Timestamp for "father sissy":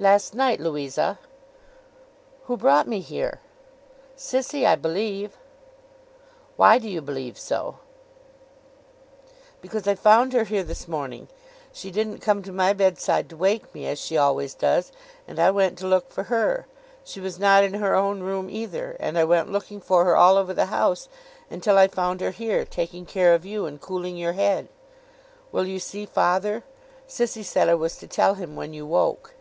26.06-27.42